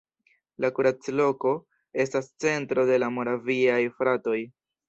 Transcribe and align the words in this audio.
La 0.63 0.71
Kuracloko 0.77 1.51
estas 2.05 2.31
centro 2.47 2.89
de 2.93 3.01
la 3.05 3.13
Moraviaj 3.19 3.81
fratoj. 4.01 4.41